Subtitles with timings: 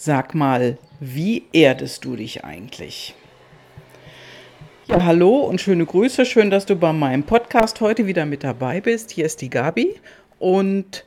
[0.00, 3.16] Sag mal, wie erdest du dich eigentlich?
[4.86, 6.24] Ja, hallo und schöne Grüße.
[6.24, 9.10] Schön, dass du bei meinem Podcast heute wieder mit dabei bist.
[9.10, 9.96] Hier ist die Gabi
[10.38, 11.04] und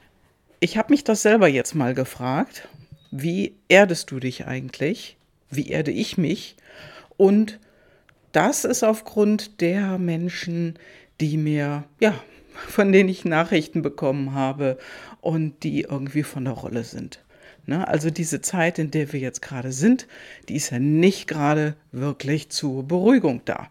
[0.59, 2.67] ich habe mich das selber jetzt mal gefragt.
[3.11, 5.15] Wie erdest du dich eigentlich?
[5.49, 6.57] Wie erde ich mich?
[7.15, 7.59] Und
[8.33, 10.77] das ist aufgrund der Menschen,
[11.21, 12.13] die mir, ja,
[12.67, 14.77] von denen ich Nachrichten bekommen habe
[15.21, 17.21] und die irgendwie von der Rolle sind.
[17.65, 17.87] Ne?
[17.87, 20.07] Also diese Zeit, in der wir jetzt gerade sind,
[20.49, 23.69] die ist ja nicht gerade wirklich zur Beruhigung da.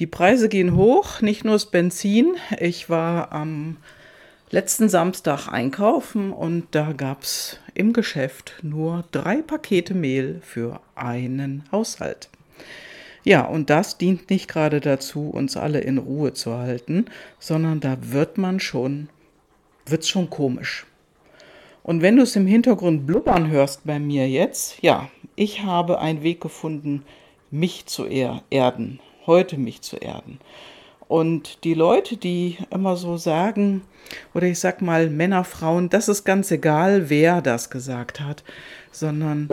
[0.00, 2.34] Die Preise gehen hoch, nicht nur das Benzin.
[2.58, 3.76] Ich war am
[4.50, 11.64] letzten Samstag einkaufen und da gab es im Geschäft nur drei Pakete Mehl für einen
[11.70, 12.28] Haushalt.
[13.24, 17.06] Ja, und das dient nicht gerade dazu, uns alle in Ruhe zu halten,
[17.38, 19.08] sondern da wird man schon,
[19.86, 20.86] wird's schon komisch.
[21.84, 26.22] Und wenn du es im Hintergrund blubbern hörst bei mir jetzt, ja, ich habe einen
[26.22, 27.04] Weg gefunden,
[27.50, 30.40] mich zu erden, heute mich zu erden.
[31.08, 33.82] Und die Leute, die immer so sagen,
[34.32, 38.44] oder ich sag mal Männer, Frauen, das ist ganz egal, wer das gesagt hat,
[38.90, 39.50] sondern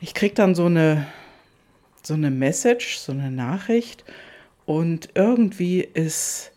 [0.00, 1.06] ich krieg dann so eine,
[2.02, 4.02] so eine Message, so eine Nachricht
[4.64, 6.52] und irgendwie ist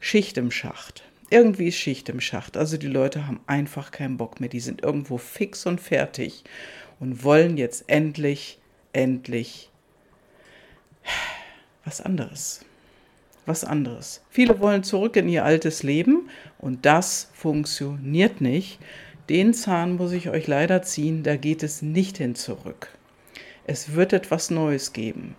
[0.00, 1.02] Schicht im Schacht
[1.32, 2.56] irgendwie ist Schicht im Schacht.
[2.56, 4.48] Also die Leute haben einfach keinen Bock mehr.
[4.48, 6.44] Die sind irgendwo fix und fertig
[7.00, 8.58] und wollen jetzt endlich,
[8.92, 9.70] endlich
[11.84, 12.64] was anderes.
[13.44, 14.22] Was anderes.
[14.30, 18.78] Viele wollen zurück in ihr altes Leben und das funktioniert nicht.
[19.28, 22.88] Den Zahn muss ich euch leider ziehen, da geht es nicht hin zurück.
[23.66, 25.34] Es wird etwas Neues geben.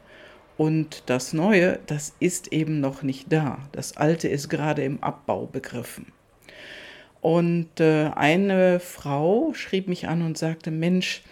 [0.57, 3.59] Und das Neue, das ist eben noch nicht da.
[3.71, 6.07] Das Alte ist gerade im Abbau begriffen.
[7.21, 11.23] Und äh, eine Frau schrieb mich an und sagte, Mensch,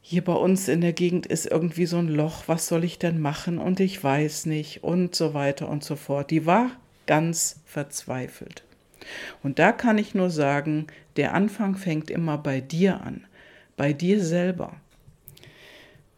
[0.00, 3.20] hier bei uns in der Gegend ist irgendwie so ein Loch, was soll ich denn
[3.20, 3.58] machen?
[3.58, 6.30] Und ich weiß nicht und so weiter und so fort.
[6.30, 6.70] Die war
[7.06, 8.64] ganz verzweifelt.
[9.42, 10.86] Und da kann ich nur sagen,
[11.16, 13.26] der Anfang fängt immer bei dir an,
[13.76, 14.76] bei dir selber.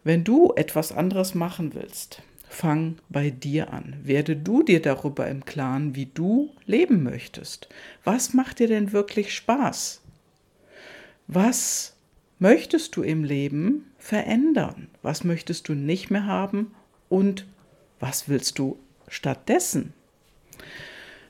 [0.07, 3.97] Wenn du etwas anderes machen willst, fang bei dir an.
[4.03, 7.67] Werde du dir darüber im Klaren, wie du leben möchtest.
[8.05, 9.99] Was macht dir denn wirklich Spaß?
[11.27, 11.97] Was
[12.39, 14.87] möchtest du im Leben verändern?
[15.01, 16.73] Was möchtest du nicht mehr haben?
[17.09, 17.45] Und
[17.99, 18.79] was willst du
[19.09, 19.91] stattdessen?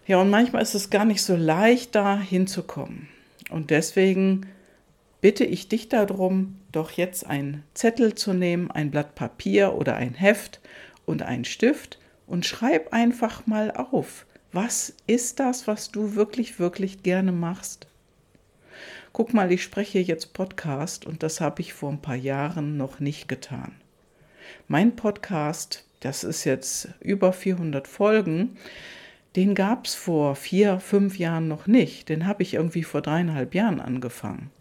[0.06, 3.08] Ja, und manchmal ist es gar nicht so leicht, da hinzukommen.
[3.50, 4.46] Und deswegen
[5.22, 10.14] bitte ich dich darum, doch jetzt einen Zettel zu nehmen, ein Blatt Papier oder ein
[10.14, 10.60] Heft
[11.06, 17.04] und einen Stift und schreib einfach mal auf, was ist das, was du wirklich, wirklich
[17.04, 17.88] gerne machst?
[19.14, 23.00] Guck mal, ich spreche jetzt Podcast und das habe ich vor ein paar Jahren noch
[23.00, 23.74] nicht getan.
[24.68, 28.58] Mein Podcast, das ist jetzt über 400 Folgen,
[29.36, 32.10] den gab es vor vier, fünf Jahren noch nicht.
[32.10, 34.52] Den habe ich irgendwie vor dreieinhalb Jahren angefangen.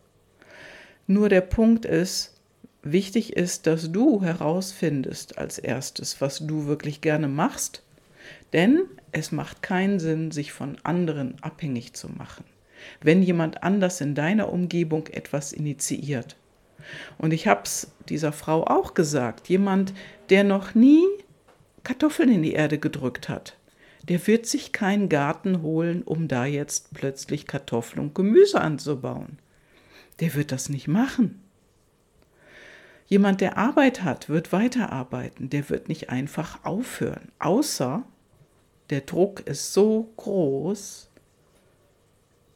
[1.08, 2.34] Nur der Punkt ist,
[2.82, 7.84] wichtig ist, dass du herausfindest als erstes, was du wirklich gerne machst,
[8.52, 12.44] denn es macht keinen Sinn, sich von anderen abhängig zu machen,
[13.00, 16.36] wenn jemand anders in deiner Umgebung etwas initiiert.
[17.18, 19.94] Und ich habe es dieser Frau auch gesagt, jemand,
[20.30, 21.04] der noch nie
[21.84, 23.56] Kartoffeln in die Erde gedrückt hat,
[24.08, 29.38] der wird sich keinen Garten holen, um da jetzt plötzlich Kartoffeln und Gemüse anzubauen
[30.20, 31.42] der wird das nicht machen.
[33.06, 38.04] Jemand, der Arbeit hat, wird weiterarbeiten, der wird nicht einfach aufhören, außer
[38.90, 41.08] der Druck ist so groß,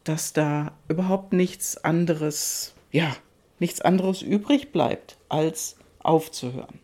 [0.05, 3.15] dass da überhaupt nichts anderes, ja,
[3.59, 6.81] nichts anderes übrig bleibt, als aufzuhören.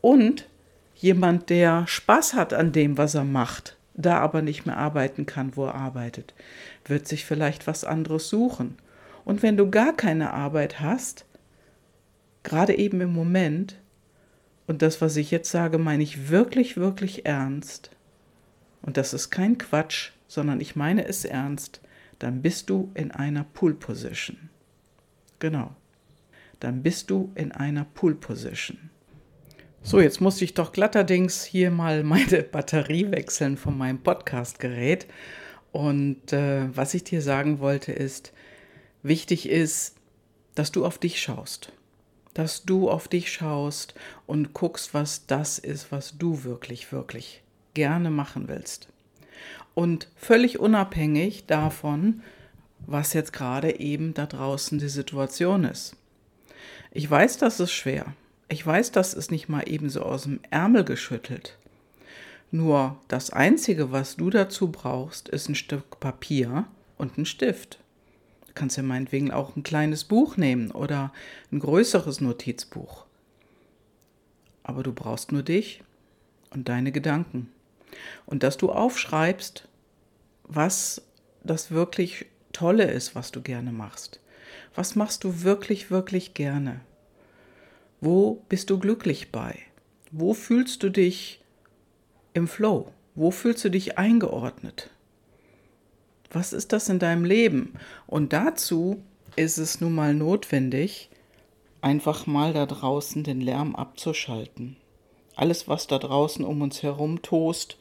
[0.00, 0.48] Und
[0.94, 5.56] jemand, der Spaß hat an dem, was er macht, da aber nicht mehr arbeiten kann,
[5.56, 6.34] wo er arbeitet,
[6.84, 8.76] wird sich vielleicht was anderes suchen.
[9.24, 11.24] Und wenn du gar keine Arbeit hast,
[12.42, 13.80] gerade eben im Moment,
[14.66, 17.90] und das, was ich jetzt sage, meine ich wirklich, wirklich ernst,
[18.82, 21.80] und das ist kein Quatsch, sondern ich meine es ernst,
[22.18, 24.50] dann bist du in einer Pool Position.
[25.38, 25.74] Genau.
[26.60, 28.90] Dann bist du in einer Pool Position.
[29.82, 35.06] So, jetzt musste ich doch glatterdings hier mal meine Batterie wechseln von meinem Podcast-Gerät.
[35.72, 38.32] Und äh, was ich dir sagen wollte ist,
[39.04, 39.96] Wichtig ist,
[40.54, 41.72] dass du auf dich schaust.
[42.32, 43.94] Dass du auf dich schaust
[44.26, 47.42] und guckst, was das ist, was du wirklich, wirklich
[47.74, 48.88] gerne machen willst.
[49.74, 52.22] Und völlig unabhängig davon,
[52.86, 55.96] was jetzt gerade eben da draußen die Situation ist.
[56.90, 58.14] Ich weiß, das ist schwer.
[58.48, 61.58] Ich weiß, das ist nicht mal ebenso aus dem Ärmel geschüttelt.
[62.50, 66.64] Nur das Einzige, was du dazu brauchst, ist ein Stück Papier
[66.96, 67.80] und ein Stift.
[68.54, 71.12] Kannst ja meinetwegen auch ein kleines Buch nehmen oder
[71.50, 73.04] ein größeres Notizbuch.
[74.62, 75.82] Aber du brauchst nur dich
[76.50, 77.50] und deine Gedanken.
[78.26, 79.68] Und dass du aufschreibst,
[80.44, 81.02] was
[81.42, 84.20] das wirklich Tolle ist, was du gerne machst.
[84.74, 86.80] Was machst du wirklich, wirklich gerne?
[88.00, 89.58] Wo bist du glücklich bei?
[90.10, 91.42] Wo fühlst du dich
[92.32, 92.92] im Flow?
[93.14, 94.90] Wo fühlst du dich eingeordnet?
[96.34, 97.74] Was ist das in deinem Leben?
[98.08, 99.02] Und dazu
[99.36, 101.08] ist es nun mal notwendig,
[101.80, 104.76] einfach mal da draußen den Lärm abzuschalten.
[105.36, 107.76] Alles, was da draußen um uns herum tost,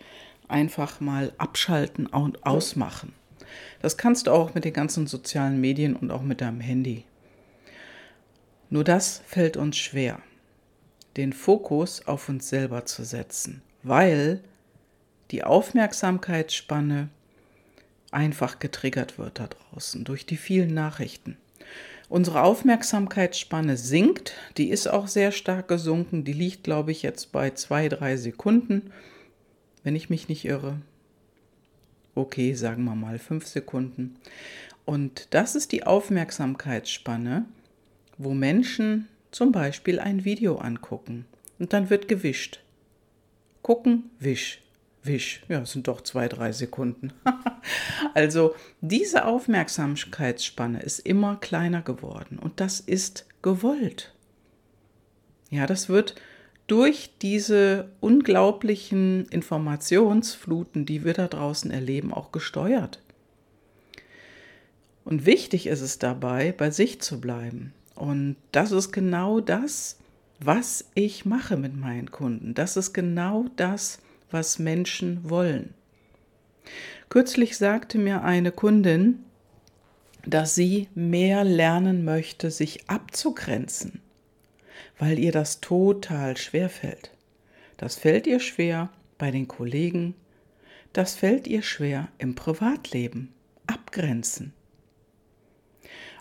[0.48, 3.14] einfach mal abschalten und ausmachen.
[3.82, 7.06] Das kannst du auch mit den ganzen sozialen Medien und auch mit deinem Handy.
[8.70, 10.20] Nur das fällt uns schwer,
[11.18, 14.44] den Fokus auf uns selber zu setzen, weil
[15.32, 17.10] die Aufmerksamkeitsspanne
[18.14, 21.38] einfach getriggert wird da draußen durch die vielen Nachrichten.
[22.10, 27.52] Unsere Aufmerksamkeitsspanne sinkt, die ist auch sehr stark gesunken, die liegt, glaube ich, jetzt bei
[27.52, 28.92] zwei, drei Sekunden,
[29.84, 30.82] wenn ich mich nicht irre.
[32.16, 34.16] Okay, sagen wir mal fünf Sekunden.
[34.86, 37.46] Und das ist die Aufmerksamkeitsspanne,
[38.18, 41.26] wo Menschen zum Beispiel ein Video angucken
[41.58, 42.60] und dann wird gewischt.
[43.62, 44.62] Gucken, wisch,
[45.06, 45.42] wisch.
[45.48, 47.14] Ja, es sind doch zwei, drei Sekunden.
[48.14, 54.14] also diese Aufmerksamkeitsspanne ist immer kleiner geworden und das ist gewollt.
[55.50, 56.16] Ja, das wird
[56.68, 63.02] durch diese unglaublichen Informationsfluten, die wir da draußen erleben, auch gesteuert.
[65.06, 67.74] Und wichtig ist es dabei, bei sich zu bleiben.
[67.96, 70.00] Und das ist genau das,
[70.40, 72.54] was ich mache mit meinen Kunden.
[72.54, 74.00] Das ist genau das, was
[74.60, 75.74] Menschen wollen.
[77.10, 79.20] Kürzlich sagte mir eine Kundin,
[80.26, 84.02] dass sie mehr lernen möchte, sich abzugrenzen
[84.98, 87.12] weil ihr das total schwer fällt.
[87.78, 90.16] Das fällt ihr schwer bei den Kollegen,
[90.94, 93.34] das fällt ihr schwer im Privatleben.
[93.66, 94.54] Abgrenzen.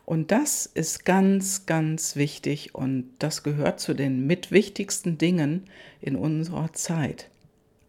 [0.05, 5.65] Und das ist ganz, ganz wichtig und das gehört zu den mitwichtigsten Dingen
[6.01, 7.31] in unserer Zeit.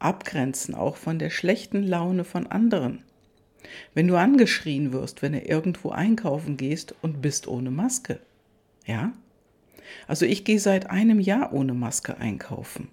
[0.03, 3.03] Abgrenzen auch von der schlechten Laune von anderen.
[3.93, 8.19] Wenn du angeschrien wirst, wenn du irgendwo einkaufen gehst und bist ohne Maske.
[8.85, 9.13] Ja?
[10.07, 12.89] Also ich gehe seit einem Jahr ohne Maske einkaufen.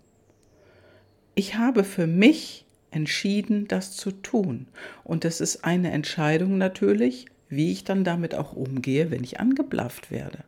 [1.35, 4.67] Ich habe für mich entschieden, das zu tun.
[5.05, 10.11] Und es ist eine Entscheidung natürlich, wie ich dann damit auch umgehe, wenn ich angeblafft
[10.11, 10.45] werde.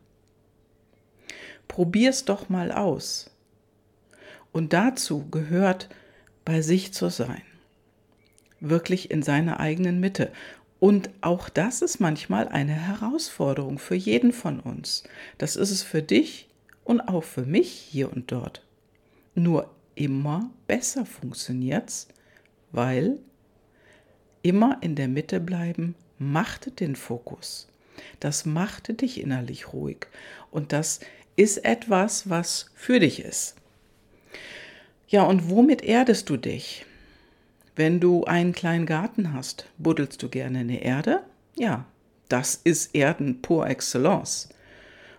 [1.67, 3.31] Probier's doch mal aus.
[4.51, 5.89] Und dazu gehört,
[6.45, 7.41] bei sich zu sein.
[8.59, 10.31] Wirklich in seiner eigenen Mitte.
[10.79, 15.03] Und auch das ist manchmal eine Herausforderung für jeden von uns.
[15.37, 16.49] Das ist es für dich
[16.83, 18.65] und auch für mich hier und dort.
[19.35, 22.07] Nur immer besser funktioniert's,
[22.71, 23.19] weil
[24.41, 27.67] immer in der Mitte bleiben macht den Fokus.
[28.19, 30.07] Das macht dich innerlich ruhig
[30.51, 30.99] und das
[31.35, 33.55] ist etwas, was für dich ist.
[35.13, 36.87] Ja, und womit erdest du dich?
[37.75, 41.21] Wenn du einen kleinen Garten hast, buddelst du gerne in der Erde?
[41.55, 41.85] Ja,
[42.29, 44.49] das ist Erden pur excellence.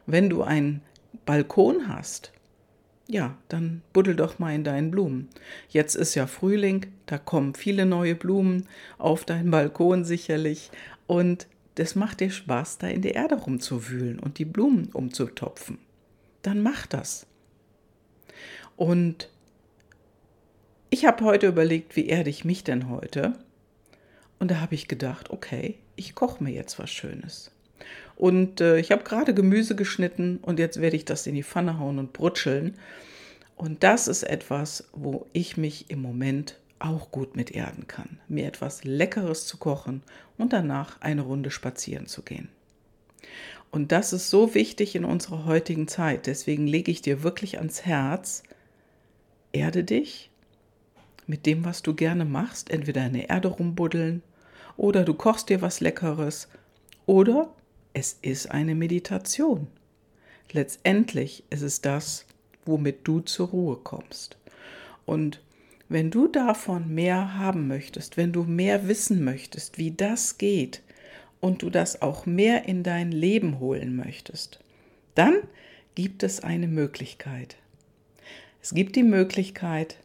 [0.05, 0.83] Wenn du einen
[1.27, 2.33] Balkon hast,
[3.07, 5.29] ja, dann buddel doch mal in deinen Blumen.
[5.69, 8.67] Jetzt ist ja Frühling, da kommen viele neue Blumen
[8.99, 10.73] auf deinen Balkon sicherlich
[11.07, 11.47] und
[11.77, 15.79] das macht dir Spaß, da in der Erde rumzuwühlen und die Blumen umzutopfen.
[16.43, 17.29] Dann mach das.
[18.77, 19.29] Und
[21.05, 23.35] ich habe heute überlegt, wie erde ich mich denn heute?
[24.39, 27.51] Und da habe ich gedacht, okay, ich koche mir jetzt was Schönes.
[28.17, 31.79] Und äh, ich habe gerade Gemüse geschnitten und jetzt werde ich das in die Pfanne
[31.79, 32.79] hauen und brutscheln.
[33.55, 38.19] Und das ist etwas, wo ich mich im Moment auch gut mit erden kann.
[38.27, 40.01] Mir etwas Leckeres zu kochen
[40.39, 42.49] und danach eine Runde spazieren zu gehen.
[43.71, 46.27] Und das ist so wichtig in unserer heutigen Zeit.
[46.27, 48.43] Deswegen lege ich dir wirklich ans Herz,
[49.53, 50.31] erde dich
[51.27, 54.23] mit dem, was du gerne machst, entweder in der Erde rumbuddeln
[54.77, 56.49] oder du kochst dir was Leckeres
[57.07, 57.53] oder
[57.93, 59.69] es ist eine Meditation.
[60.53, 62.27] Letztendlich ist es das,
[62.65, 64.37] womit du zur Ruhe kommst.
[65.07, 65.41] Und
[65.89, 70.83] wenn du davon mehr haben möchtest, wenn du mehr wissen möchtest, wie das geht
[71.41, 74.61] und du das auch mehr in dein Leben holen möchtest,
[75.15, 75.35] dann
[75.95, 77.57] gibt es eine Möglichkeit.
[78.63, 79.99] Es gibt die Möglichkeit,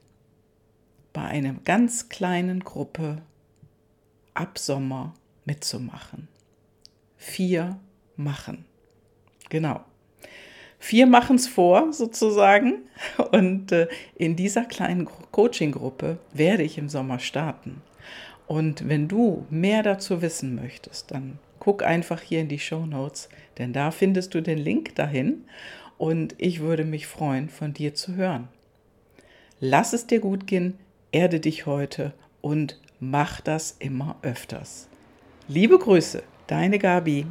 [1.19, 3.21] bei einer ganz kleinen Gruppe
[4.33, 6.29] ab Sommer mitzumachen.
[7.17, 7.77] Vier
[8.15, 8.63] machen.
[9.49, 9.81] Genau.
[10.79, 12.83] Vier machen es vor, sozusagen.
[13.33, 17.81] Und äh, in dieser kleinen Coaching-Gruppe werde ich im Sommer starten.
[18.47, 23.27] Und wenn du mehr dazu wissen möchtest, dann guck einfach hier in die Show Notes,
[23.57, 25.43] denn da findest du den Link dahin.
[25.97, 28.47] Und ich würde mich freuen, von dir zu hören.
[29.59, 30.79] Lass es dir gut gehen,
[31.11, 34.87] erde dich heute und mach das immer öfters.
[35.47, 37.25] Liebe Grüße, deine Gabi.